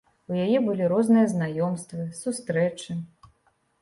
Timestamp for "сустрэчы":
2.23-3.01